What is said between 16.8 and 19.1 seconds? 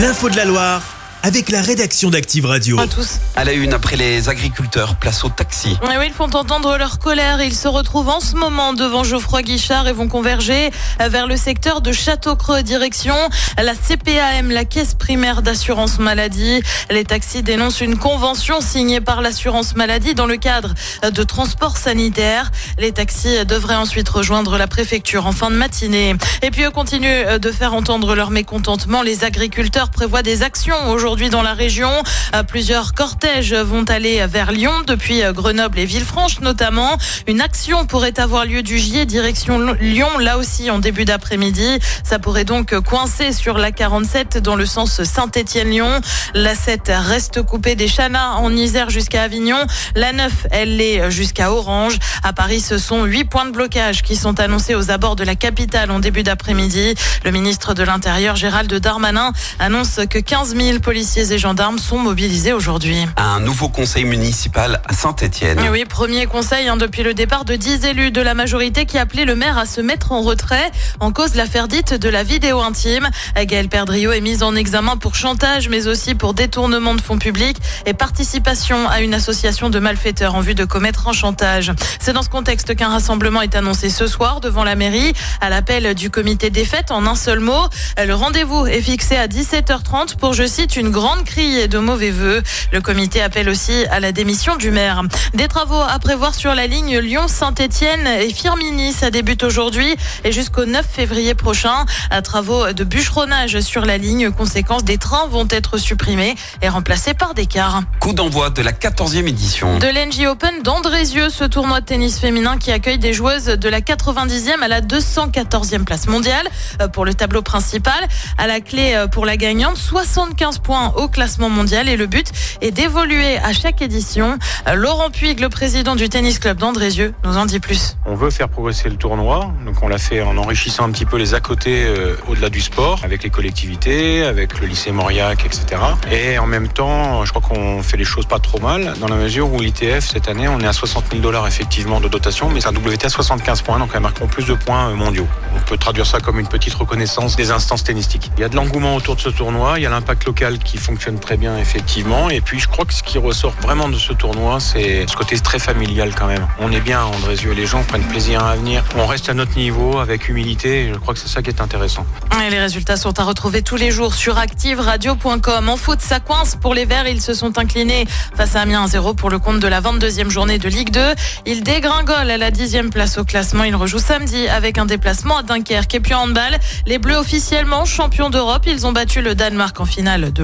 Les taxis dénoncent une convention signée